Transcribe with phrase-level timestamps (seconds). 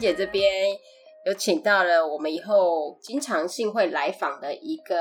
[0.00, 0.42] 姐这边
[1.26, 4.96] 有请到了我们以后经常性会来访的一个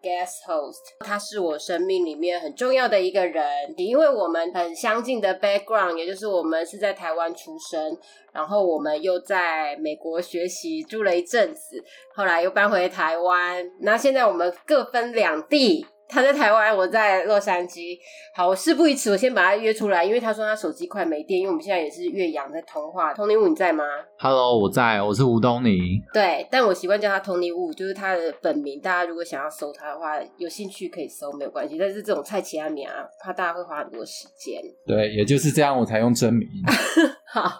[0.00, 3.44] guest host，他是我生命里面很重要的一个人，
[3.76, 7.98] 因为我们很相近的 background，也就是我们是在台湾出生，
[8.32, 11.82] 然后我们又在美国学习住了一阵子，
[12.14, 15.84] 后来又搬回台湾，那现在我们各分两地。
[16.08, 17.98] 他在台湾，我在洛杉矶。
[18.34, 23.14] 好，我事不宜迟，我先把他约出来，因为他说他手机快没电，因为我们现在也是岳阳在通话。
[23.14, 23.84] Tony Wu 你在吗
[24.18, 26.00] ？Hello，我在，我是吴东尼。
[26.12, 28.80] 对，但我习惯叫他 Tony Wu，就是他的本名。
[28.80, 31.76] 大家如果想要搜他的话，有兴趣可以搜，没有关系。
[31.78, 34.62] 但是这种菜奇阿米啊，怕大家会花很多时间。
[34.86, 36.48] 对，也就是这样，我才用真名。
[37.32, 37.50] 好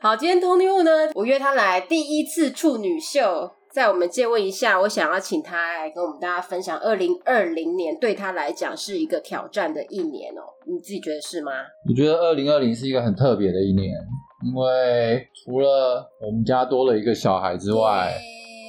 [0.00, 3.50] 好，今天 Tony Wu 呢，我约他来第一次处女秀。
[3.76, 10.40] 在我们借问一下，我想要请他来跟我们大家分享，二零二零年对他来讲是一个挑战的一年哦。
[10.66, 11.52] 你自己觉得是吗？
[11.86, 13.92] 我觉得二零二零是一个很特别的一年，
[14.46, 18.14] 因为除了我们家多了一个小孩之外，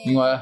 [0.05, 0.37] 因为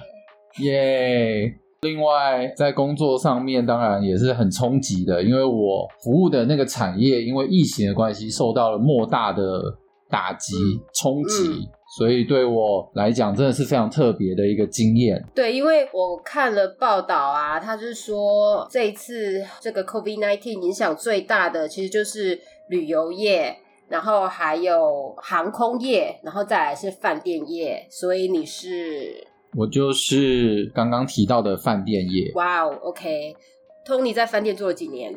[0.63, 9.61] 耶，另外在工作上面当然也是很冲击的，因为我服务的那个产业因为疫情的关系受到了莫大的
[10.09, 10.55] 打击
[10.95, 11.69] 冲击。
[11.97, 15.23] 所以对我来讲，真的是非常特别的一个经验。
[15.33, 22.37] 对，因为我看了报道啊，他是说这一次这个 COVID nineteen 影响最大的，其实就是
[22.69, 23.55] 旅游业，
[23.87, 27.87] 然后还有航空业，然后再来是饭店业。
[27.89, 29.25] 所以你是？
[29.57, 32.29] 我就是刚刚提到的饭店业。
[32.35, 35.13] 哇哦，OK，Tony 在饭店做了几年？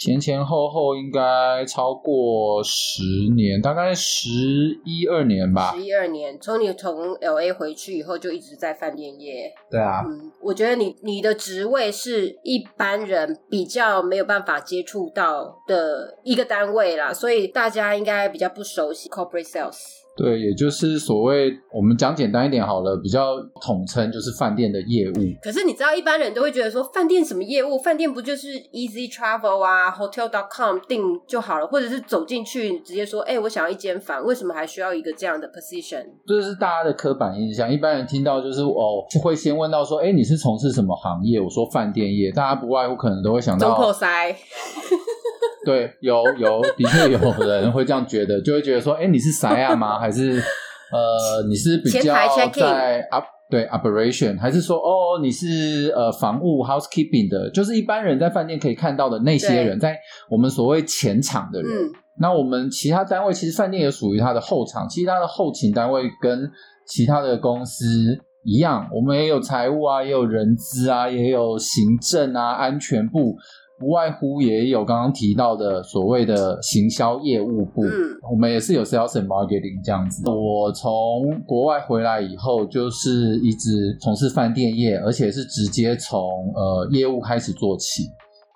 [0.00, 3.02] 前前后后应该超过十
[3.36, 4.30] 年，大概十
[4.82, 5.74] 一二年吧。
[5.74, 9.52] 十一二年，从你从 L A 回去以后就一直在饭店业。
[9.70, 19.99] 对啊，嗯，我觉得你你的职位是一般人比较没有办法接触到的一个单位啦，所以大家应该比较不熟悉 corporate sales。
[20.16, 25.14] 对，也就是所谓我们讲简单一点好了，比较统称就是饭店的业务。
[25.42, 27.78] 可是你知道，一般人都会觉得说，饭店什么业务？
[27.78, 36.04] 饭店不就是 Easy Travel 啊，Hotel.com 订就好了，或者是走进去直接说，哎，我想要一间房，为什么还需要一个这样的 position？
[36.26, 37.72] 这是大家的刻板印象。
[37.72, 41.40] 一般人听到就是哦，会先问到说，哎，你是从事什么行业？
[41.40, 44.36] 我说饭店业，大家不外乎可能都会想到中破塞。
[45.66, 49.98] 对，有有的确有人会这样觉得，就会觉得说，哎，你是啥呀吗？
[49.98, 52.14] 还是呃，你是比较
[52.52, 57.50] 在 up 对 operation，还是说哦，你是呃房务 housekeeping 的？
[57.50, 59.98] 就是一般人在饭店可以看到的那些人，在
[60.30, 61.70] 我们所谓前场的人。
[62.20, 66.50] 那我们其他单位其实饭店也属于它的后场，其实他的后勤单位跟
[66.86, 67.84] 其他的公司
[68.44, 73.34] 一样，我们也有财务啊，也有人资啊，也有行政啊，安全部。
[73.80, 77.80] 不外乎也有刚刚提到的所谓的行销业务部，
[78.30, 80.22] 我们也是有 sales and marketing 这样子。
[80.28, 80.92] 我从
[81.46, 86.20] 国外回来以后，就是一直从事饭店业，而且是直接从
[86.54, 88.02] 呃业务开始做起。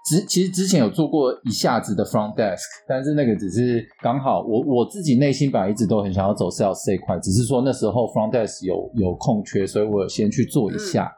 [0.04, 11.10] 之其实之前有做过一下子的 front desk，但是那个只是刚好我我自己内心本来一直都很想要走 sales 这一块，只是说那时候 front desk 有有空缺，所以我先去做一下。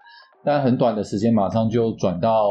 [0.46, 2.46] 但很短的时间，马上就转到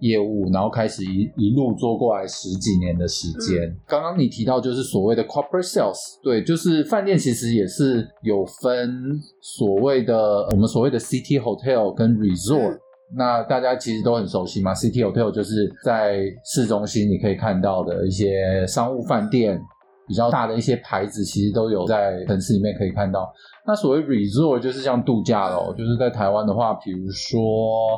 [0.00, 3.74] 业务，然后开始一一路做过来十几年的时间。
[3.86, 12.76] 刚刚你提到就是所谓的 corporate sales，对，就是饭店其实也是有分所谓的我们所谓的 city hotel 跟 resort。
[13.16, 19.58] 那大家其实都很熟悉嘛，city hotel 就是在市中心你可以看到的一些商务饭店，
[20.08, 23.30] 比较大的一些牌子，其实都有在城市里面可以看到。
[23.66, 27.38] 那所谓 resort 就是像度假喽，就是在台湾的话，比如说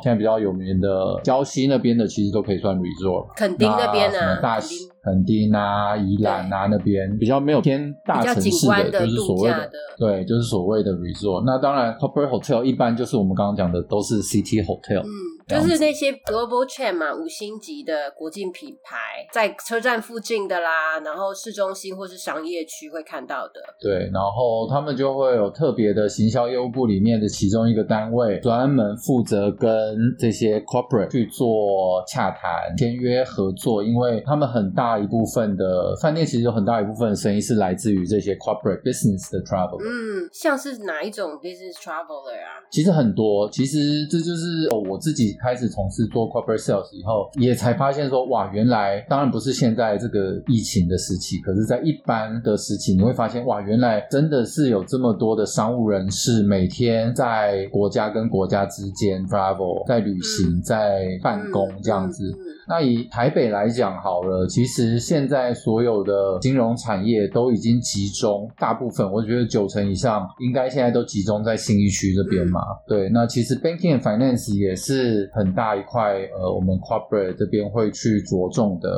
[0.03, 0.89] 现在比较有名的
[1.23, 3.33] 礁溪那边的，其实都可以算 resort。
[3.37, 4.39] 垦丁那边啊？
[4.41, 4.59] 大
[5.03, 11.43] 垦丁啊、宜兰啊那边比较没有偏大城市的，就是所谓的对，就是所谓的 resort。
[11.45, 14.99] 那当然，corporate hotel 一般就是我们刚刚讲的都是 city hotel。
[14.99, 15.09] 嗯。
[15.51, 23.61] 就是那些 global chain 嘛，五星级的国际品牌，在车站附近的啦，然后市中心或是商业区会看到的。
[23.79, 29.69] 对，然后他们就会有特别的行销业务部里面的其中一个单位，专门负责跟
[30.17, 39.81] 这些 corporate 去做洽谈、签约合作，因为他们很大一部分的饭店其实有很大一部分的生意是来自于这些 corporate business 的 travel。
[39.83, 42.63] 嗯，像是哪一种 business traveler 啊？
[42.71, 45.35] 其实很多，其实这就是我自己。
[45.41, 62.31] 开始从事做 corporate sales 以后，也才发现说，哇，原来当然不是现在这个疫情的时期，可是，在一般的时期，你会发现，哇，原来真的是有这么多的商务人士每天在国家跟国家之间 travel，在旅行，在办公这样子。
[62.71, 72.61] 那以台北来讲好了，其实现在所有的金融产业都已经集中，大部分我觉得九成以上应该现在都集中在新一区这边嘛。
[72.87, 78.89] 对，那其实 banking and finance 也是很大一块，呃，我们 corporate 这边会去着重的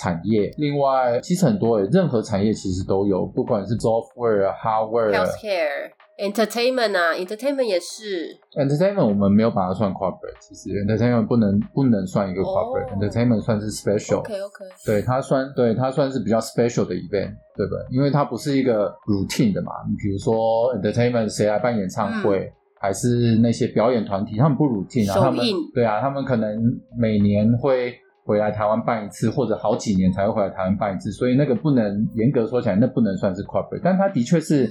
[0.00, 0.50] 产业。
[0.56, 5.90] 另外，其实很多诶，任何产业其实都有，不管是 software、hardware、healthcare。
[6.18, 8.34] Entertainment 啊，Entertainment 也是。
[8.58, 14.18] Entertainment 我们没有把它算 corporate，其实 Entertainment 不能不能算一个 corporate，Entertainment 算是 special。
[14.18, 14.64] OK OK。
[14.84, 17.96] 对它算对它算是比较 special 的 event，对不对？
[17.96, 19.70] 因为它不是一个 routine 的嘛。
[19.88, 25.38] 你比如说 Entertainment 谁来办演唱会，还是那些表演团体，他们不 routine 啊，他们
[25.72, 26.58] 对啊，他们可能
[26.98, 27.94] 每年会
[28.24, 34.68] 回来台湾办一次，或者好几年才会回来台湾办一次，所以那个不能严格说起来，那不能算是 corporate，但它的确是。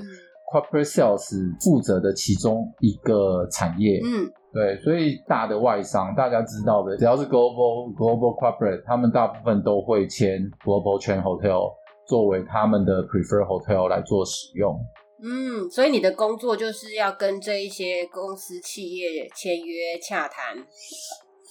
[0.48, 11.74] Corporate sales 负责的其中一个产业，嗯，对，所以大的外商大家知道的，只要是 global global corporate，他们大部分都会签 global chain hotel
[12.08, 14.80] 作为他们的 prefer hotel 来做使用。
[15.22, 20.56] 嗯，所以你的工作就是要跟这一些公司企业签约洽谈。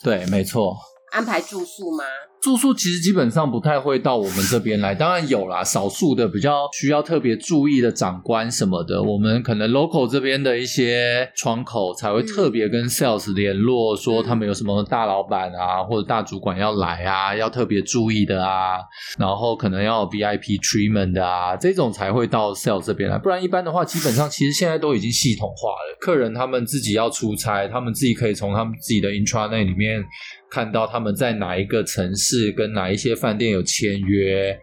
[0.02, 0.74] 对，没错。
[1.12, 2.04] 安排住宿吗？
[2.46, 18.76] 住宿其实基本上不太会到我们这边来， 当然有啦，少数的比较需要特别注意的长官什么的，我们可能 local 这边的一些窗口才会特别跟 sales 联络，说他们有什么大老板啊或者大主管要来啊，要特别注意的啊，
[19.18, 30.04] 然后可能要 VIP treatment 的啊，这种才会到 sales 这边来，不然一般的话，基本上其实现在都已经系统化了，客人他们自己要出差，他们自己可以从他们自己的 intranet 里面
[30.48, 32.35] 看到他们在哪一个城市。
[32.36, 34.58] 是跟哪一些饭店有签约，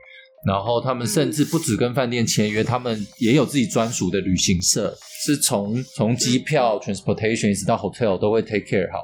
[0.46, 9.00] 然后他们甚至不止跟饭店签约，他们也有自己专属的旅行社，是从从机票、transportation 一直到 hotel 都会 take care 好。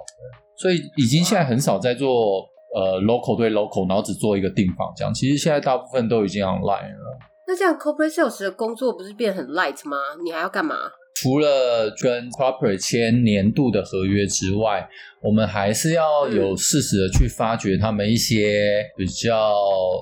[0.58, 2.42] 所以已经现在很少在做
[2.76, 5.14] 呃 local 对 local，然后只做一个订房这样。
[5.14, 7.18] 其实现在大部分都已经 online 了。
[7.48, 9.98] 那这样 corporate sales 的工作不是变很 light 吗？
[10.24, 10.76] 你还要干嘛？
[11.22, 14.88] 除了跟 corporate 签年度的合约之外，
[15.22, 19.54] 我们还是要有适时的去发掘他们一些比较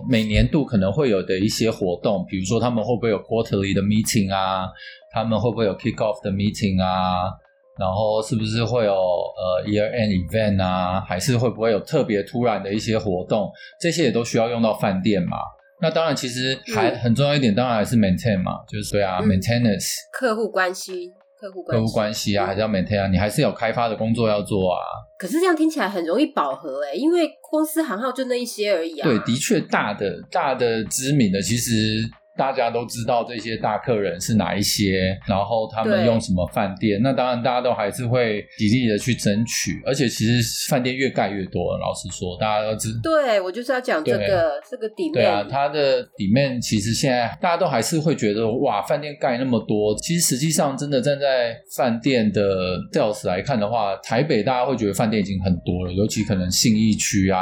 [0.08, 4.68] 每年度可能会有的一些活动，比如说他们会不会有 quarterly 的 meeting 啊，
[5.12, 7.34] 他们会不会有 kick off 的 meeting 啊，
[7.80, 13.50] 然后是不是会有呃 year end event 啊，还是会不会有特别突然的一些活动，
[13.82, 15.38] 这些也都需要用到饭店嘛。
[15.80, 24.80] 那当然，其实还很重要一点，当然还是 maintain 嘛，就是对啊，maintenance，客户关系，客户客户关系啊，还是要 maintain 啊，你还是有开发的工作要做啊。
[25.18, 29.08] 可是这样听起来很容易饱和哎，因为公司行号就那一些而已啊。
[29.08, 32.04] 对，的确大的大的知名的其实。
[32.38, 37.00] 大家都知道这些大客人是哪一些，然后他们用什么饭店。
[37.02, 39.82] 那当然，大家都还是会极力的去争取。
[39.86, 41.78] 而且，其实饭店越盖越多。
[41.80, 42.90] 老实说，大家都知。
[43.02, 45.14] 对，我就是要讲这个这个底面。
[45.14, 49.98] 对啊，它的底面其实现在大家都还是会觉得哇，饭店盖那么多。
[50.00, 57.42] 其实实际上，真的站在饭店的 sales 来看的话，台北大家会觉得饭店已经很多了，尤其可能信义区啊、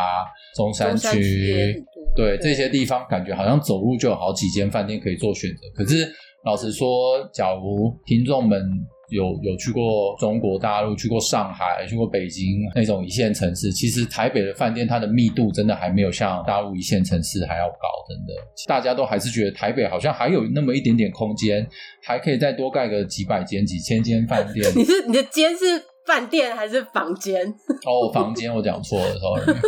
[0.55, 1.83] 中山区。
[2.15, 5.61] 对这些地方，感觉好像走路就有好几间饭店可以做选择。
[5.75, 6.07] 可是
[6.45, 6.87] 老实说，
[7.33, 8.61] 假如听众们
[9.09, 12.43] 有有去过中国大陆、去过上海、去过北京
[12.73, 17.75] 那种一线城市，其实台北的饭店它的密度真的还没有像大陆一线城市还要高。
[18.07, 18.33] 真的，
[18.67, 21.67] 大家都还是觉得台北好像还有那么一点点空间，
[22.03, 24.65] 还可以再多盖个几百间、几千间饭店。
[24.77, 25.65] 你是你的间是
[26.05, 27.45] 饭店还是房间？
[27.85, 29.59] 哦，房间我讲错了，sorry。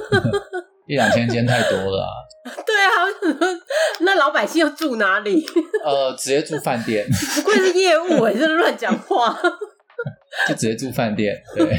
[0.87, 2.07] 一两千间太多了。
[2.65, 3.51] 对啊，
[4.01, 5.45] 那老百姓要住哪里？
[5.83, 7.05] 呃，直接住饭店。
[7.35, 9.37] 不愧是业务，哎，这乱讲话。
[10.47, 11.35] 就直接住饭店。
[11.55, 11.75] 对。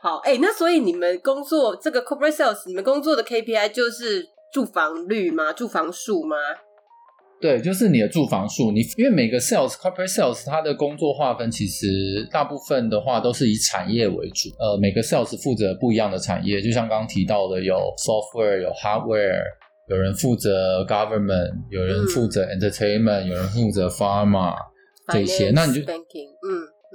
[0.00, 5.52] 好，哎，那所以你们工作这个 corporate sales，你们工作的 KPI 就是住房率吗？
[5.54, 6.36] 住房数吗？
[7.42, 14.48] 对，就是你的住房数，你因为每个 sales corporate sales 它的工作划分，其实大部分的话都是以产业为主。
[14.60, 19.42] 呃，每个 sales 负责不一样的产业，就像刚刚提到的，有 software，有 hardware，
[19.88, 24.54] 有人负责 government，有人负责 entertainment，有人负责 pharma
[25.12, 25.50] 这些。
[25.50, 25.90] 那你就嗯，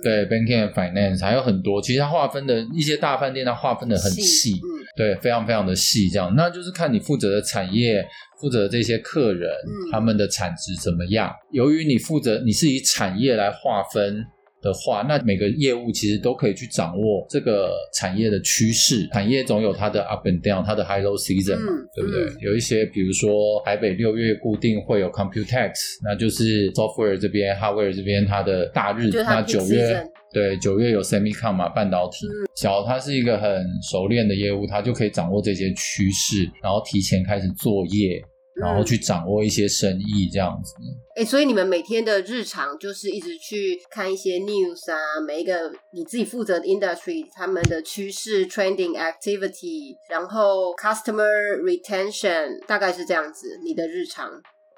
[0.04, 4.54] 对，banking and finance 还有很多，其实它划分的一些大饭店，它划分的很细，
[4.96, 8.06] 对，非常非常的细，这样，那就是看你负责的产业。
[8.40, 9.50] 负责这些客人，
[9.92, 11.34] 他们的产值怎么样？
[11.52, 14.24] 由于你负责，你是以产业来划分
[14.62, 19.08] 的话，那每个业务其实都可以去掌握这个产业的趋势。
[19.14, 21.58] 产业总有它的 up and down，它的 high low season，
[21.96, 22.34] 对不对？
[22.42, 25.72] 有一些，比如说台北六月固定会有 Computex，
[26.04, 30.04] 那就是 software 这边，hardware 这边它的大日，那九月。
[30.34, 32.28] 对，九月有 Semicon 嘛，半导体。
[32.56, 38.22] 小他是一个很熟练的业务，他就可以掌握这些趋势，然后提前开始作业。
[38.60, 40.74] 然后去掌握一些生意这样子。
[41.16, 51.28] 哎，所以你们每天的日常就是一直去看一些 news 啊，每一个你自己负责的 industry 他们的趋势、trending activity，然后 customer
[51.62, 53.60] retention，大概是这样子。
[53.64, 54.30] 你的日常。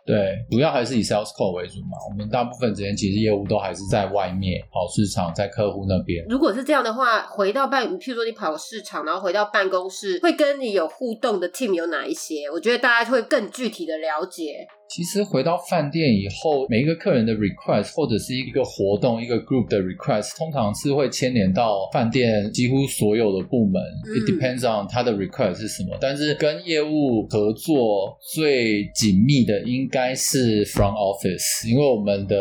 [0.09, 1.95] 对，主要还是以 sales call 为主嘛。
[2.09, 6.25] 我们大部分时间其实业务都还是在外面跑市场，在客户那边。
[6.27, 12.49] 如果是这样的话，回到办，譬如说你跑市场，然后回到办公室，会跟你有互动的 team 有哪一些？
[12.51, 14.67] 我觉得大家会更具体的了解。
[14.89, 23.79] 其实回到饭店以后，每一个客人的 request 或者是一个活动、一个 group 的 request，通常是会牵连到饭店几乎所有的部门。
[24.17, 25.95] It depends on 他的 request 是什么。
[26.01, 32.35] 但是跟业务合作最紧密的应该是 front office，因为我们的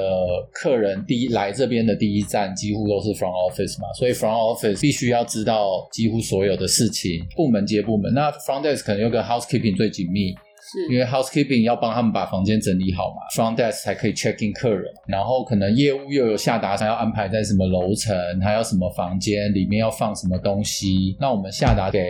[0.53, 8.13] 客人第一来这边的第一站几乎都是 front office 嘛，所以 front office 必须要知道几乎所有的事情，部门接部门。
[8.15, 10.35] 那 front desk 可能又跟 housekeeping 最紧密。
[10.71, 22.01] 是因为 housekeeping 要帮他们把房间整理好嘛，front desk 才可以 check in 客人，然后可能业务又有下达，他要安排在什么楼层，还要什么房间里面要放什么东西，那我们下达给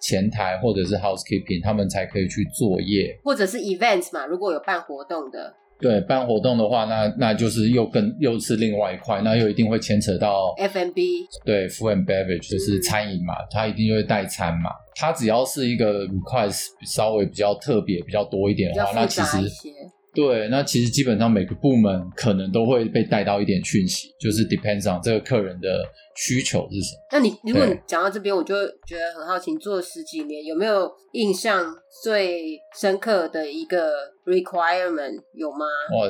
[0.00, 5.54] 前台或者是 housekeeping，他们才可以去作业，或者是 events 嘛，如果有办活动的。
[5.78, 14.70] 对，办活动的话，那那就是又更又是另外一块，那又一定会牵扯到 F&B，对，food and beverage 就是餐饮嘛，它一定就会带餐嘛。
[14.94, 19.38] 它只要是一个 request 稍微比较特别、比较多一点的话，那其实
[20.12, 25.68] 对，那其实基本上每个部门可能都会被带到一点讯息，就是 depends on 这个客人的
[26.16, 27.00] 需求是什么。
[27.12, 33.92] 那你如果你讲到这边，我就觉得很好奇，做了十几年，有没有印象最深刻的一个
[34.26, 35.64] requirement 有吗？
[35.96, 36.08] 哇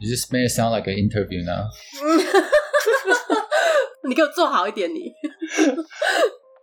[0.00, 1.68] ，this may sound like an interview now。
[4.08, 5.12] 你给我做好一点， 你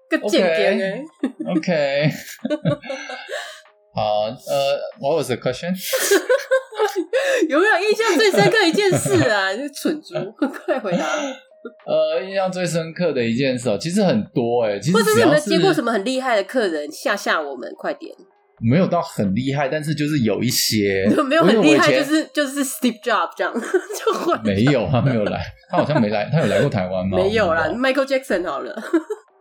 [0.08, 1.04] 个间谍哎。
[1.54, 2.10] OK。
[3.94, 5.74] 好，呃，What was the question？
[7.50, 9.54] 有没有印象最深刻一件事啊？
[9.56, 10.14] 就蠢猪，
[10.66, 11.06] 快回答。
[11.86, 17.72] 呃，印象最深刻的一件事哦，其实很多哎，其实或者是有没有接过什么很厉害的客人吓吓我们？
[17.78, 18.16] 快点。
[18.64, 27.18] 没有到很厉害，但是就是有一些 没有很厉害，就是就是 Steve Jobs 这样就会没有他没有来，他好像没来，他有来过台湾吗？
[27.18, 28.76] 没有啦，Michael Jackson 好了。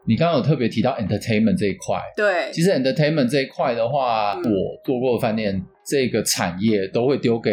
[0.06, 7.50] 你刚刚有特别提到 entertainment 这一块，对，其实 entertainment 这一块的话，我做过的饭店这个产业都会丢给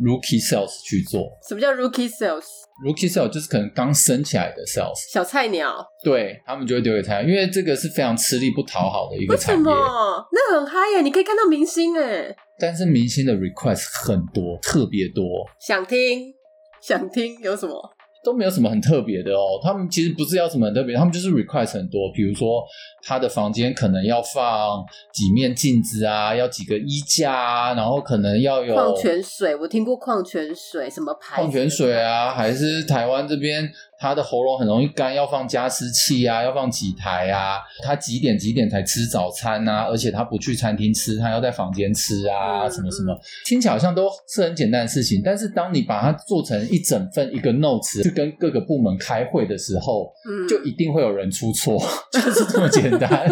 [0.00, 1.30] rookie sales 去做。
[1.48, 5.86] 什么叫 rookie sales？rookie sales 就是可能刚升起来的 sales，小菜鸟。
[6.02, 9.62] 对他们就会丢给菜鸟，因为这个是非常吃力不讨好的一个产业。
[9.64, 11.02] 那很嗨耶！
[11.02, 15.24] 你可以看到明星哎，但是明星的 request 很多，特别多。
[15.60, 16.34] 想听，
[16.82, 17.93] 想听，有什么？
[18.24, 22.64] 都没有什么很特别的哦，他们其实不是要什么很特别，他们就是 request 很多，比如说
[23.02, 31.42] 他的房间可能要放几面镜子啊，要几个衣架啊，然后可能要有矿泉水，我听过矿泉水什么牌？
[31.42, 33.70] 矿泉水啊，还是台湾这边。
[34.04, 37.58] 他的喉咙很容易干，要放加湿器啊，要放几台啊？
[37.82, 39.86] 他几点几点才吃早餐啊？
[39.88, 42.68] 而且他不去餐厅吃，他要在房间吃啊？
[42.68, 43.18] 什么什么？
[43.46, 50.12] 听起来好像都是很简单的事情，但是当你把它做成一整份一个 notes 去跟各个部门开会的时候，
[50.46, 51.80] 就一定会有人出错，
[52.12, 53.26] 就是这么简单。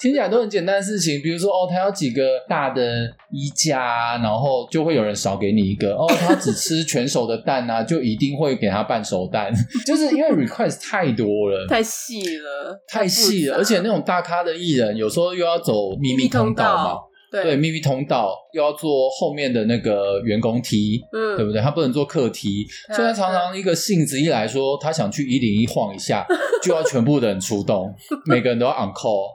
[0.00, 9.52] 听起来都很简单的事情，比如说哦，他要几个大的衣架，然后就会有人少给你一个哦，他只吃全熟的蛋啊，就一定会给他半熟蛋，
[9.84, 16.98] 就是因为 request 太多了，太细了，太细了，而且那种大咖的艺人有时候又要走秘密通道嘛，
[17.30, 21.60] 对，秘密通道又要做后面的那个员工梯，嗯，对不对？
[21.60, 26.26] 他不能做客梯，所以他常常一个性子一来说，他想去一零一晃一下，
[26.62, 27.94] 就要全部的人出动，
[28.26, 29.30] 每个人都要 on call。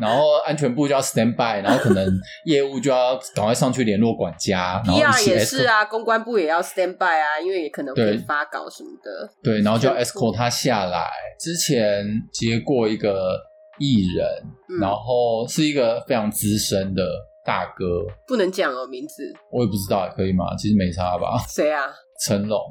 [0.00, 2.06] 然后安全部就要 stand by，然后可能
[2.44, 4.80] 业务就要赶快上去联络管家。
[4.86, 9.30] P R 也是啊，公关部也要 stand by 啊，因为也可能会发稿什么的。
[9.42, 11.10] 对，然后就要 escort 他下来。
[11.38, 13.38] 之前接过一个
[13.78, 17.02] 艺人，然后是一个非常资深的
[17.44, 19.22] 大哥，不能讲哦名字。
[19.50, 20.56] 我也不知道，可以吗？
[20.56, 21.38] 其实没差吧。
[21.48, 21.84] 谁啊？
[22.26, 22.58] 成龙。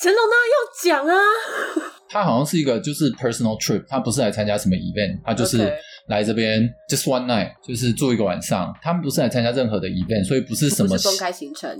[0.00, 1.22] 成龙当然要讲啊。
[2.08, 5.72] 他好像是一个就是 personal trip，他不是来参加什么 event，他就是。
[6.08, 8.74] 来这边 just one night，就是住一个晚上。
[8.82, 11.70] 他们不是来参加任何的 event，所以不是什么公开行程。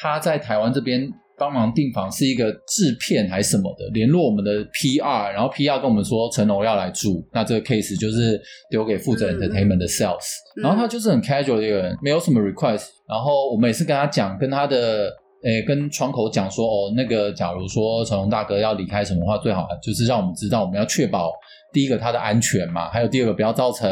[0.00, 1.08] 他在台湾这边
[1.38, 3.88] 帮忙订房，是一个制片还是什么的？
[3.92, 10.18] 联络我们的 PR，然后 PR 跟我们说陈龙要来住，那这个 case 就是丢给负责 entertainment 的 sales。
[10.56, 12.88] 然后他就是很 casual 的一个人，没有什么 request。
[13.08, 15.10] 然后我们也是跟他讲，跟他的
[15.42, 21.32] 诶，跟窗口讲说，哦，那个假如说成龙大哥要离开什么话，最好就是让我们知道，我们要确保
[21.72, 23.88] 第一个他的安全嘛，还有第二个不要造成。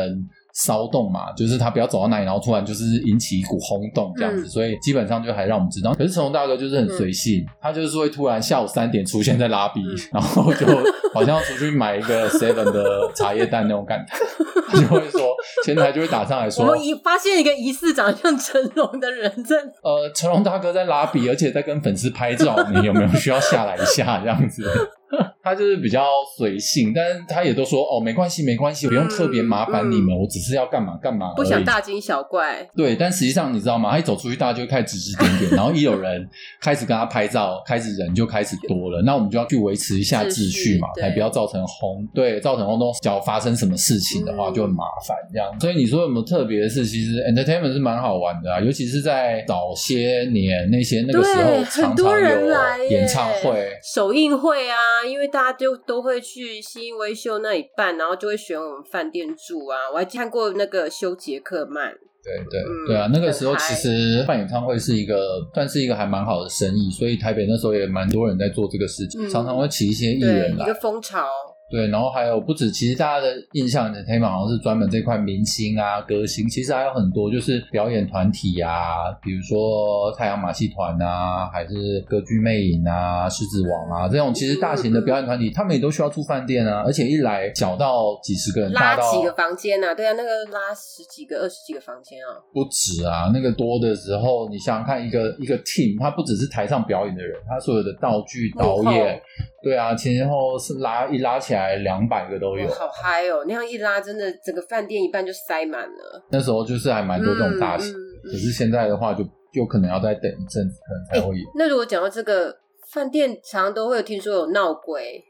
[0.59, 5.95] 骚动嘛，就是他不要走到哪里，然后突然就是引起一股轰动这样子，所以基本上就还让我们知道。
[5.95, 9.81] 可是成龙大哥就是很随性，他就是会突然下午三点出现在拉比，
[10.13, 10.67] 然后就
[11.15, 14.15] 好像要出去买一个 seven 的茶叶蛋那种感觉，
[14.69, 15.21] 他就会说
[15.65, 24.65] 前台就会打上来说，我们疑发现一个疑似长像成龙的人在，呃，成龙大哥在拉比，而且在跟粉丝拍照，你有没有需要下来一下这样子？
[25.43, 32.69] 他就是比较随性，但是他也都说哦，没关系，没关系，不用特别麻烦你们，我只是要干嘛干嘛，不想大惊小怪。
[32.77, 33.91] 对，但实际上你知道吗？
[33.93, 36.29] 他一走出去，大家就会开始指指点点， 然后一有人
[36.61, 42.93] 开始跟他拍照，开始人就开始多了，那我们就要去维持一下秩序嘛，才不要造成轰，对，造成轰动。
[43.01, 45.49] 只要发生什么事情的话，就很麻烦这样。
[45.61, 46.85] 所以你说有没有特别的事？
[46.85, 55.39] 其实 entertainment 是蛮好玩的啊，尤其是在早些年那些那个时候，常常有演唱会、首映会啊，因为大。
[55.39, 59.89] 家就都会去新微秀那里办，然后就会选我们饭店住啊。
[59.91, 71.27] 我还看过那个修杰克曼，对对对啊，那个时候其实办演唱会是一个算是一个还蛮好的生意，所以台北那时候也蛮多人在做这个事情，常常会请一些艺人来，一个风潮。
[71.71, 99.21] 对，然后还有不止，其实大家的印象的 tema 好像是专门这块明星啊、歌星，其实还有很多就是表演团体啊，比如说太阳马戏团啊，还是歌剧魅影啊、狮子王啊这种，其实大型的表演团体，他们也都需要住饭店啊，而且一来小到几十个人，拉几个房间啊，对啊，那个拉十几个、二十几个房间啊，不止啊，那个多的时候，你想想看，一个一个 team，他不只是台上表演的人，他所有的道具、导演。
[99.61, 103.45] 对啊，前前后是拉一拉起来两百个都有，好嗨哦！
[103.47, 106.25] 那样一拉，真的整个饭店一半就塞满了。
[106.31, 107.93] 那时候就是还蛮多这种大型，
[108.25, 111.51] 可是现在的话就有可能要再等一阵子，可能才会有。
[111.57, 112.57] 那如果讲到这个
[112.93, 115.25] 饭店，常常都会有听说有闹鬼，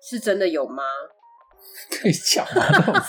[0.00, 0.84] 是真的有吗？
[1.90, 2.62] 可以讲吗？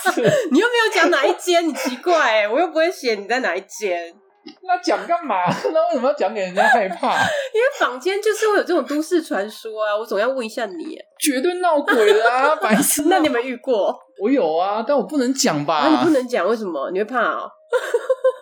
[0.52, 4.16] 你又没有讲哪一间，你奇怪哎，我又不会写你在哪一间。
[4.64, 5.36] 那讲干嘛？
[5.74, 7.08] 那为什么要讲给人家害怕？
[7.54, 10.98] 因为坊间就是会有这种都市传说啊，我总要问一下你。
[11.18, 13.04] 绝对闹鬼啦，白痴！
[13.08, 13.98] 那你有没有遇过？
[14.22, 15.88] 我有啊，但我不能讲吧？
[15.90, 16.92] 你不能讲，为什么？
[16.92, 17.50] 你会怕哦？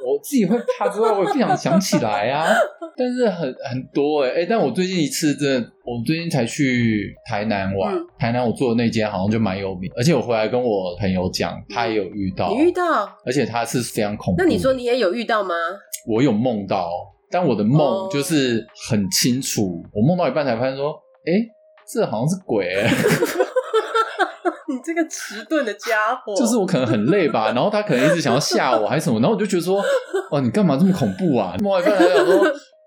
[0.06, 2.48] 我自己会怕之外，我也不想想起来啊。
[2.96, 14.42] 但是很很多哎哎，但我最近一次真的，我最近才去台南玩，台南我住的那间好像就蛮有名，而且我回来跟我朋友讲，他也有遇到，你遇到，而且他是非常恐怖。
[14.44, 15.56] 那你说你也有遇到吗？
[16.08, 16.90] 我有梦到，
[17.32, 20.92] 但我的梦就是很清楚，我梦到一半才发现说，
[21.26, 21.34] 哎，
[21.92, 22.68] 这好像是鬼。
[24.74, 29.84] 你这个迟钝的家伙， 就是我可能很累吧，然后他可能一直想要吓我还是什么，然后我就觉得说，
[30.32, 31.56] 哇，你干嘛这么恐怖啊？
[31.62, 32.44] 梦到一半才想说，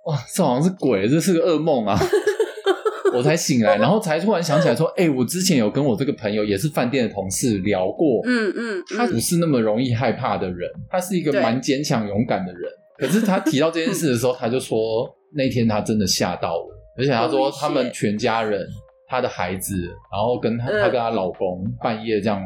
[0.06, 1.98] 哇，这好像是鬼，这是个噩梦啊。
[3.14, 12.70] 我才醒来，然后才突然想起来说，哎，我之前有跟我这个朋友，也是饭店的同事聊过，嗯嗯，他不是那么容易害怕的人，他是一个蛮坚强勇敢的人。
[12.98, 18.66] 可是他提到这件事的时候，他就说那天他真的吓到了，而且他说他们全家人，
[19.08, 19.74] 他的孩子，
[20.10, 22.42] 然后跟她她跟她老公半夜这样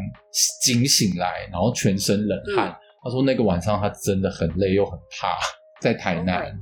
[0.62, 2.77] 惊醒来，然后全身冷汗。
[3.03, 5.38] 她说那个晚上她真的很累又很怕，
[5.81, 6.53] 在台南，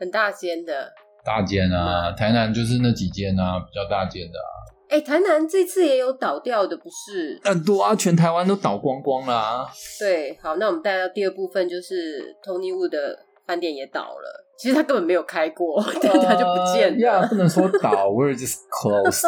[0.00, 0.92] 很大间的，
[1.24, 4.52] 大间啊，台南就是那几间啊，比较大间的啊。
[4.88, 7.94] 哎，台南这次也有倒掉的，不是很多啊？
[7.94, 9.68] 全台湾都倒光光了。
[9.98, 14.47] 对，好，那我们带到第二部分，就是 Tony Wu 的饭店也倒了。
[14.58, 16.98] 其实他根本没有开过，但，他就不见了。
[16.98, 19.22] 呀，不能说倒，We're just closed。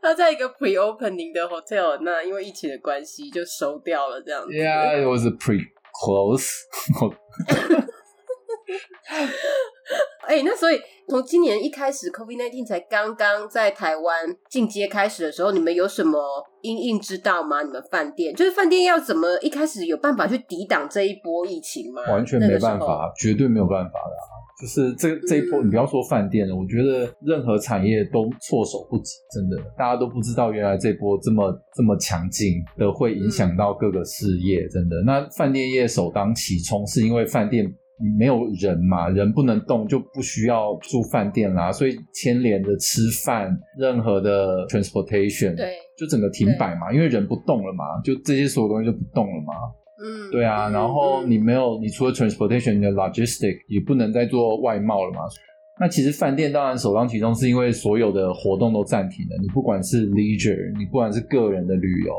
[0.00, 4.52] 他在一个 pre-opening 的 hotel，那因为疫情的关系就收掉了，这样子。
[4.52, 6.48] Yeah，it was pre-close。
[10.26, 16.18] 哎，那所以从今年一开始，COVID nineteen 才刚刚在台湾进阶开始的时候，你们有什么
[16.62, 17.62] 因应之道吗？
[17.62, 22.00] 你们饭店就是饭店要怎么一开始有办法去抵挡这一波疫情吗？
[22.10, 24.14] 完全没办法，绝对没有办法的。
[24.62, 34.96] 就是这这一波，你不要说饭店了，我觉得任何产业都措手不及，真的，大家都不知道原来这波这么这么强劲的会影响到各个事业，真的。
[35.04, 37.70] 那饭店业首当其冲，是因为饭店。
[38.00, 49.54] 你没有人嘛，人不能动，就不需要住饭店啦，所以牵连着吃饭，任何的 transportation，对，就整个停摆嘛，因为人不动了嘛，就这些所有东西就不动了嘛。
[50.02, 55.20] 嗯，对啊，然后你没有，你除了 transportation 你的 logistic 也不能再做外贸了嘛。
[55.80, 62.12] 那其实饭店当然首当其冲，是因为所有的活动都暂停了，你不管是 leisure，你不管是个人的旅游，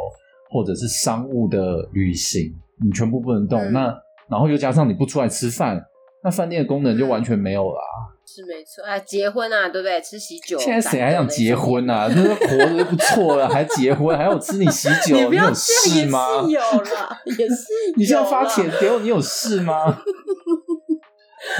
[0.50, 3.72] 或者是商务的旅行，你全部不能动。
[3.72, 3.94] 那
[4.30, 5.82] 然后又加上你不出来吃饭，
[6.24, 7.80] 那饭店的功能就完全没有了。
[8.28, 10.02] 是没错，啊，结婚啊，对不对？
[10.02, 10.58] 吃喜酒。
[10.58, 12.10] 现在谁还想结婚啊？
[12.10, 15.16] 那活着就不错了，还结婚，还要吃你喜酒？
[15.30, 16.42] 你有事吗？
[16.42, 17.66] 有了，也是。
[17.96, 20.02] 你是要发钱给我，你有事吗？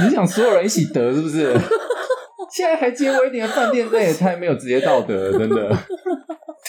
[0.04, 1.54] 你想所有人一起得是不是？
[2.52, 5.78] 现在还接我一点饭店，这也太没有职业道德了，真的。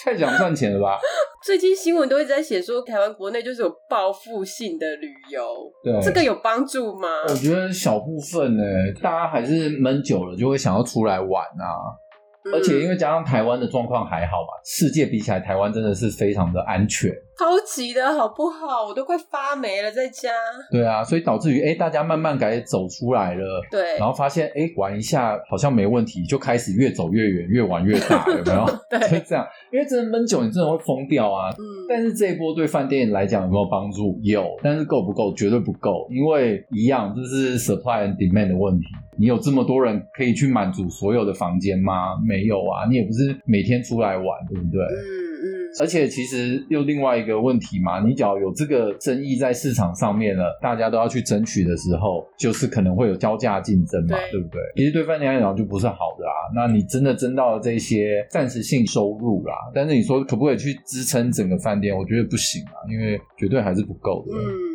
[0.05, 0.99] 太想赚钱了吧？
[1.47, 7.09] 最近新闻都一直在写说，台湾国内就是有报复性的旅游，对这个有帮助吗？
[7.29, 8.65] 我觉得小部分呢，
[9.01, 11.95] 大家还是闷久了就会想要出来玩啊。
[12.53, 18.87] 而且因为加上台湾的状况还好吧，世界比起来，台湾真的是非常的安全，超级的好不好？
[18.89, 20.31] 我都快发霉了在家。
[20.71, 28.67] 对啊，所以导致于哎，大家慢慢改走出来了，对，然后发现哎，玩一下好像没问题，就开始越走越远，越玩越大，有没有？
[28.91, 31.51] 对， 就这样，因为真的闷久，你真的会疯掉啊。
[31.51, 31.87] 嗯。
[31.89, 34.19] 但是这一波对饭店来讲有没有帮助？
[34.23, 35.33] 有，但是够不够？
[35.35, 38.87] 绝对不够，因为一样，这是 supply and demand 的问题。
[39.19, 42.17] 你有这么多人可以去满足所有的房间吗？
[42.27, 44.81] 没有啊，你也不是每天出来玩，对不对？
[44.83, 44.96] 嗯
[45.42, 45.66] 嗯。
[45.79, 54.61] 而且其实又另外一个问题嘛，你只要有这个争议在市场上面了，大家都要去争取的时候，就是可能会有交价竞争嘛，对不对？
[54.77, 56.33] 其实对饭店来讲就不是好的啊。
[56.55, 61.94] 那你真的争到了这些暂时性收入啦，但是你说可不可以去支撑整个饭店？
[61.94, 64.35] 我觉得不行啊，因为绝对还是不够的。
[64.35, 64.65] 嗯。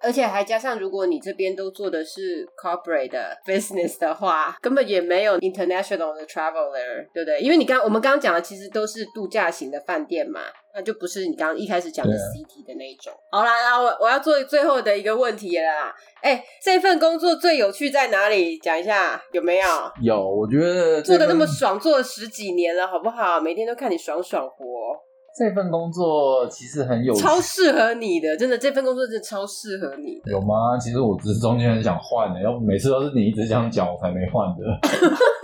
[0.00, 7.40] 而且还加上，如果你这边都做的是 corporate 的 business 的话，根本也没有 international 的 traveler，对不对？
[7.40, 10.40] 因为你刚我们刚刚讲的其实都是度假型的饭店嘛，
[10.74, 13.12] 那就不是你刚刚一开始讲的 city 的那一种。
[13.30, 18.58] 好啦，那我我要做最后的一个问题了，哎，这份工作最有趣在哪里？
[18.58, 19.68] 讲一下有没有？
[20.02, 23.40] 有，我觉得做的那么爽，做了十几年了，好不好？
[23.40, 25.07] 每天都看你爽爽活。
[25.38, 30.20] 这份工作其实很有超适合你的，真的这份工作真的超适合你。
[30.24, 30.76] 有吗？
[30.80, 34.64] 其实我只是中间很想换的，要不每次都是你一直这样讲，我才没换的。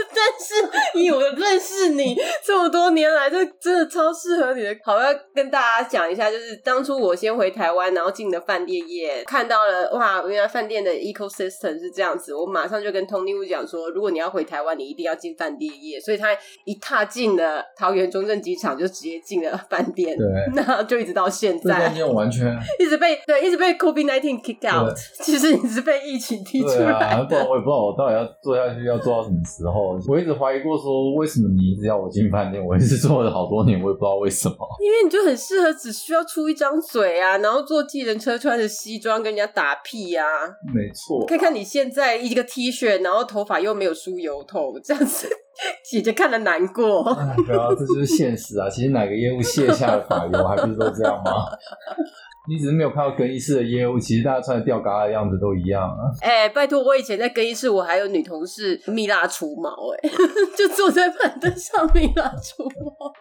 [0.94, 4.74] 是以我认识你 这么多年来，这真的超适合你的。
[4.82, 12.34] 好，要跟大家讲一下，就是当初我先回台湾，然后进的饭店业，看到了哇，原来饭店的 ecosystem 是这样子。
[12.34, 16.00] 我马上就跟 Tony Wu 讲说，如果你要回台湾，你一定要进饭店业。
[16.00, 16.28] 所以他
[16.64, 20.16] 一踏进了桃园中正机场，就直接进了饭店。
[20.16, 22.46] 对， 那就一直到现在，饭店完全
[22.78, 24.94] 一直被对，一直被 COVID nineteen kick out。
[25.20, 27.24] 其实你是被疫情踢出来的。
[27.28, 29.98] 不然我也不知道我到底要做下去要做到什么时候。
[30.08, 32.62] 我一直怀疑过说，为什么你一直要我进饭店？
[32.62, 34.56] 我一直做了好多年，我也不知道为什么。
[34.82, 40.26] 因为你就很适合，只需要出一张嘴啊，然后坐计程车，穿着西装跟人家打屁啊。
[40.74, 41.24] 没错。
[41.26, 45.26] 看看你现在一个 T 恤，然后头发又没有梳油头，这样子，
[45.90, 47.02] 姐姐看了难过。
[47.46, 48.68] 对啊，这就是现实啊。
[48.68, 51.46] 其实哪个业务卸下了发油，还不是都这样吗？
[52.46, 56.12] 你只是没有看到更衣室的业务，其实大家穿的吊嘎的样子都一样啊！
[56.20, 60.10] 哎，拜托，我以前在更衣室，我还有女同事蜜蜡除毛，哎，
[60.56, 63.12] 就坐在板凳上蜜蜡除毛，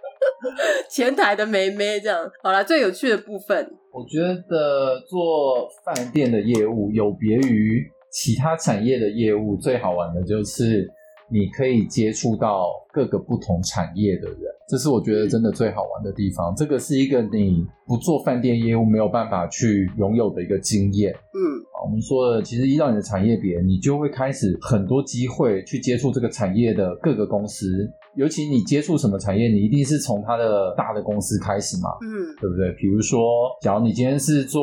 [0.89, 2.29] 前台的妹妹这样。
[2.41, 7.81] 好了，最有趣的部分，我觉得做饭店的业务有别于
[8.11, 10.85] 其他产业的业务，最好玩的就是。
[11.29, 16.53] 你可以接触到各个不同产业的人，这是我觉得真的最好玩的地方。
[16.55, 21.11] 这个是一个你不做饭店业务没有办法去拥有的一个经验。
[21.13, 21.39] 嗯，
[21.85, 27.89] 我们说的其实依照你的产业别，你就会开始很多机会去接触这个产业的各个公司。
[28.15, 31.89] 尤其你接触什么产业，你一定是从它的大的公司开始嘛。
[32.01, 32.07] 嗯，
[32.39, 32.71] 对不对？
[32.73, 33.19] 比如说，
[33.61, 34.61] 假如你今天是做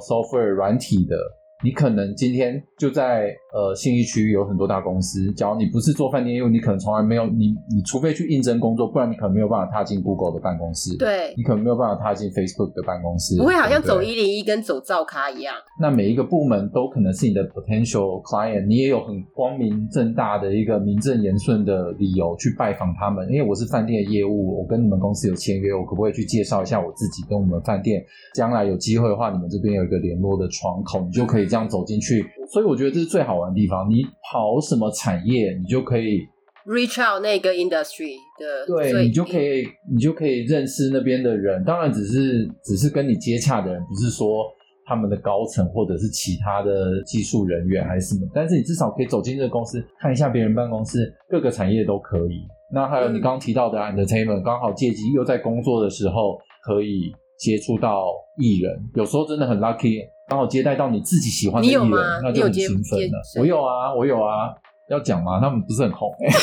[0.00, 1.16] software 软体的。
[1.62, 15.54] 你可能今天就在呃信义区有很多大公司，假如你不是做饭店业务，你可能从来没有你你除非去应征工作，不然你可能没有办法踏进 Google 的办公室，对，你可能没有办法踏进 Facebook 的办公室，不会好像走一零一跟走造咖一样。
[15.78, 28.02] 那每一个部门都可能是你的 potential client，你也有很光明正大的一个名正言顺的理由去拜访他们，因为我是饭店的业务，我跟你们公司有签约，我可不可以去介绍一下我自己跟我们饭店，
[28.34, 31.49] 将来有机会的话，你们这边有一个联络的窗口，你就可以。
[31.50, 33.90] 这样走进去，所以我觉得这是最好玩的地方。
[33.90, 36.20] 你跑什么产业，你就可以
[36.66, 41.64] reach out 那个 industry 的，对你就可以，你就可以认识那边的人。
[41.64, 44.44] 当然，只是只是跟你接洽的人，不是说
[44.86, 48.30] 他们的高层或者是其他的技术人员还是什么。
[48.32, 52.46] 但是你至少可以走进这个公司，看一下别人办公室，各个产业都可以。
[52.72, 58.06] 那还有你刚刚提到的 entertainment，刚好借机又在工作的时候可以接触到
[58.38, 59.98] 艺人，有时候真的很 lucky。
[60.30, 61.90] 刚好接待到你自己喜欢的艺人，
[62.22, 63.20] 那就很兴奋了。
[63.40, 64.54] 我有啊，我有啊，
[64.88, 65.40] 要讲吗？
[65.40, 66.30] 他们不是很红哎。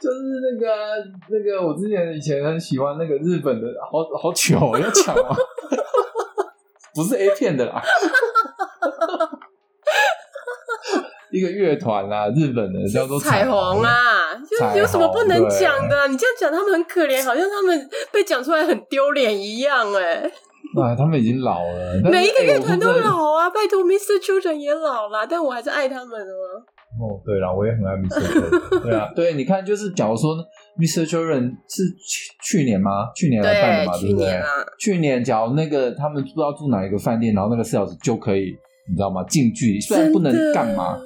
[0.00, 0.70] 就是那个
[1.28, 5.36] 那个，我之前以前很喜欢那个日本的，好好糗，要抢吗？
[6.94, 7.82] 不是 A 片的啦。
[11.32, 16.06] 一个乐团啦，日本的叫做彩虹啊，就有什么不能讲的？
[16.06, 20.30] 你这样讲他们很可怜，好像他们被讲出来很丢脸一样哎。
[20.82, 23.50] 啊， 他们已经老了，每一个乐团都老啊！
[23.50, 24.20] 拜托，Mr.
[24.20, 26.32] Children 也老了，但我还是爱他们的。
[26.98, 28.20] 哦，对了，我也很爱 Mr.
[28.24, 28.82] Children。
[28.82, 30.36] 对啊，对，你看，就是假如说
[30.78, 31.06] Mr.
[31.06, 33.10] Children 是去去年吗？
[33.14, 34.40] 去年来办的嘛，对不对？
[34.80, 38.56] 去年，假如那个他们不知道住哪一个饭店，然后那个 sales 就可以，
[38.88, 39.22] 你知道吗？
[39.28, 40.98] 近距离，虽然不能干嘛，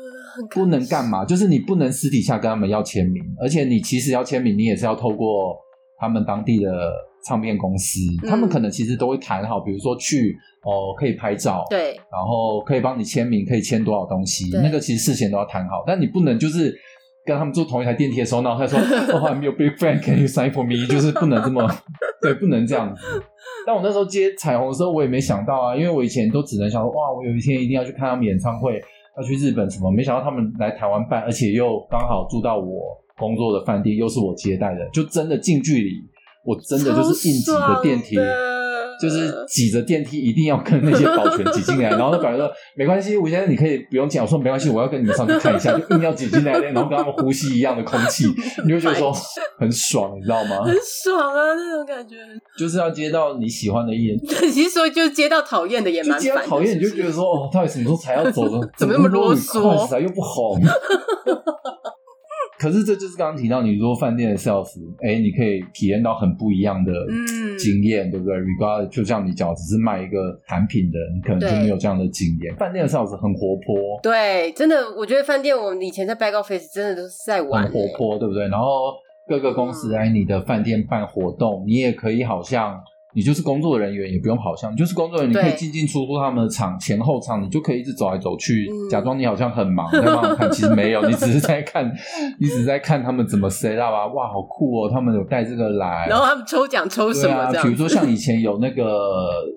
[0.54, 5.56] 不能干嘛，就是你不能私底下跟他们要签名，而且你其实要签名，你也是要透过
[5.98, 6.70] 他们当地的。
[7.24, 15.84] 唱片公司，他们可能其实都会谈好，比如说去哦，可以拍照，对，然后可以帮你签名，可以签多少东西，那个其实事前都要谈好。
[15.86, 16.74] 但你不能就是
[17.24, 18.78] 跟他们坐同一台电梯的时候，然后他说
[19.14, 20.86] 哦，I'm your big friend，can you sign for me？
[20.86, 21.68] 就是不能这么，
[22.22, 23.02] 对，不能这样子。
[23.66, 28.80] 但我那时候接彩虹的时候，我也没想到啊，因为我以前都只能想说，哇，我有一天一定要去看他们演唱会，
[29.18, 35.90] 要去日本什么，没想到他们来台湾办，而且又刚好住到我工作的饭店，又是我接待的，就真的近距离。
[36.50, 38.16] 我真的就是硬挤着电梯，
[39.00, 41.90] 就是挤着电梯，一定要跟那些保全挤进来。
[41.96, 48.26] 然后他表示说：“没关系，吴先生，你可以不用进。”我说：“没关系，我要跟你们上去看一下。”就硬要挤进来，然后跟他们呼吸一样的空气，
[48.66, 49.12] 你会觉得说
[49.60, 50.64] 很爽，你知道吗？
[50.64, 52.16] 很爽啊，那种感觉。
[52.58, 54.18] 就是要接到你喜欢的艺人，
[54.52, 56.44] 其实说就接到讨厌的也蛮烦。
[56.46, 58.66] 讨厌你就觉得说：“哦，到底什么时候才要走呢？
[58.76, 60.00] 怎么那么啰嗦？
[60.00, 60.60] 又不红。”
[62.60, 64.68] 可是这就是刚刚提到，你说饭店的 sales，
[65.00, 66.92] 哎，你可以体验到很不一样的
[67.58, 72.54] 经验，对不对？regard 就像你讲，只是卖一个产品的，你可能就没有这样的经验。
[72.56, 78.46] 饭店的 sales 很活泼，对，真的，我觉得饭店我们以前在 back office 真的都是在玩，很活泼，对不对？
[78.48, 78.92] 然后
[79.26, 82.78] 各个公司来你的饭店办活动，你也可以好像。
[83.14, 91.90] 你就是工作人员，也不用跑向，就是工作人员，你可以进进出出他们的场前后场，你就可以一直走来走去，假装你好像很忙在帮看，其实没有，你只是在看，
[92.38, 97.50] 你只是在看他们怎么 set up 啊，哇，好酷哦，他们有带这个来，然后他们抽奖抽什么？
[97.62, 98.82] 比如说像以前有那个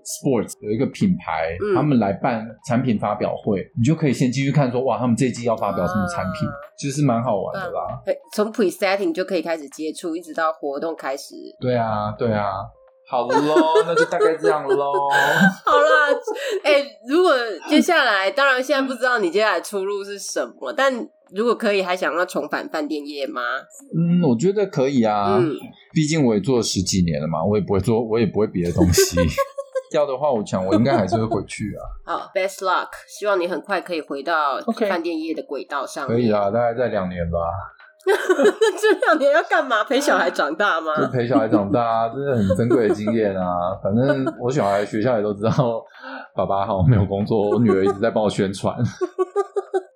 [0.03, 8.01] sports 有一个品牌，他们来办产品发表会，你就可以先进去看，说哇，他们这季要发表什么产品，其实蛮好玩的啦。
[8.33, 11.35] 从 pre setting 就可以开始接触，一直到活动开始。
[11.59, 12.49] 对啊，对啊。
[13.07, 14.91] 好喽， 那就大概这样喽。
[15.65, 16.07] 好啦，
[16.63, 17.33] 哎，如果
[17.67, 20.93] 接下来，当然现在不知道你接下来出路是什么，但
[21.31, 23.41] 如果可以，还想要重返饭店业吗？
[23.95, 25.37] 嗯，我觉得可以啊。
[25.39, 25.55] 嗯，
[25.93, 29.17] 毕竟我也做了十几年了嘛，我也不会做，我也不会别的东西。
[29.93, 31.81] 要的话，我想我应该还是会回去啊。
[32.17, 36.07] 好，best luck，希望你很快可以回到饭店业的轨道上。
[36.07, 37.37] 可以啊，大概在两年吧。
[38.05, 38.13] 那
[38.77, 39.83] 这两年要干嘛？
[39.83, 40.93] 陪小孩长大吗？
[40.99, 43.75] 就陪小孩长大，真的很珍贵的经验啊！
[43.83, 45.51] 反正我小孩学校也都知道，
[46.35, 48.75] 爸爸好没有工作，我女儿一直在帮我宣传。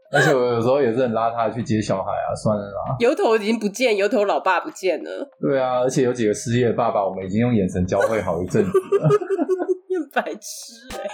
[0.09, 2.95] 而且我有时候也是很邋遢去接小孩啊，算了啦。
[2.99, 5.29] 油头已经不见，油头老爸不见了。
[5.41, 9.09] 对啊，而且有几个失业的爸爸，我们已经用眼神交汇好一阵子了。
[10.13, 11.09] 白痴哎！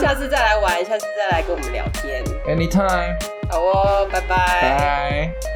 [0.00, 2.24] 下次再来玩，下次再来跟我们聊天。
[2.46, 3.16] Anytime。
[3.50, 4.36] 好哦，拜拜。
[4.60, 5.51] 拜。